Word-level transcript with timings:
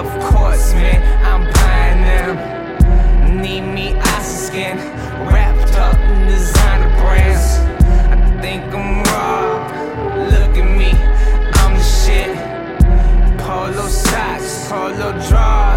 Of 0.00 0.08
course, 0.32 0.72
man, 0.72 1.02
I'm 1.26 1.44
buying 1.52 2.00
them. 2.10 3.42
Need 3.42 3.60
me 3.60 3.98
ice 3.98 4.46
skin, 4.46 4.78
wrapped 5.28 5.74
up 5.76 5.94
in 5.94 6.26
designer 6.26 6.88
brands. 6.96 7.58
I 8.10 8.40
think 8.40 8.64
I'm 8.72 9.02
raw. 9.02 9.58
Look 10.32 10.56
at 10.56 10.78
me, 10.78 10.92
I'm 11.60 11.74
the 11.76 11.82
shit. 11.82 12.34
Polo 13.40 13.88
socks, 13.88 14.68
polo 14.70 15.12
drawers. 15.28 15.69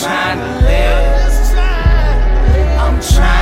trying 0.00 0.38
to 0.38 0.66
live. 0.66 1.58
I'm 2.78 3.00
trying. 3.02 3.39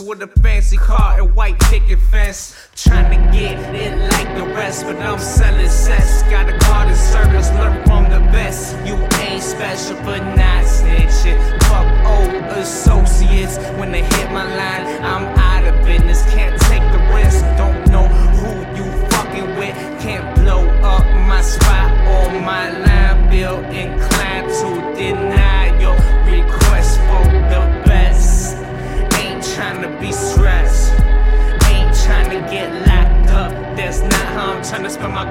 with 0.00 0.22
a 0.22 0.26
fancy 0.40 0.76
car 0.76 1.20
and 1.20 1.34
white 1.34 1.58
picket 1.60 1.98
fence. 2.10 2.54
Trying 2.74 3.10
to 3.10 3.36
get 3.36 3.58
it 3.74 3.85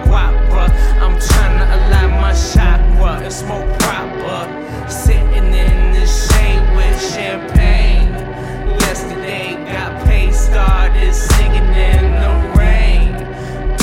guap, 0.04 0.34
bruh. 0.50 0.72
I'm 1.04 1.20
trying 1.20 1.58
to 1.60 1.66
align 1.76 2.12
my 2.22 2.34
chakra 2.34 3.24
and 3.24 3.34
smoke 3.34 3.68
proper. 3.80 4.40
Sitting 4.90 5.54
in 5.54 5.94
the 5.94 6.06
shade 6.06 6.66
with 6.76 6.98
champagne. 7.14 8.10
Yesterday 8.80 9.56
got 9.72 10.06
paid, 10.06 10.34
started 10.34 11.14
singing 11.14 11.70
in 11.92 12.04
the 12.24 12.32
rain. 12.58 13.14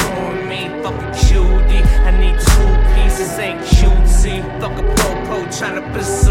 Doing 0.01 0.49
me, 0.49 0.61
fuck 0.83 0.95
a 0.95 1.11
cutie. 1.13 1.85
I 2.07 2.11
need 2.23 2.39
two 2.51 2.71
pieces, 2.95 3.39
ain't 3.39 3.61
cutesy. 3.61 4.43
Fuck 4.61 4.79
a 4.79 4.85
popo, 4.97 5.51
trying 5.51 5.77
to 5.83 5.83
pursue. 5.93 6.22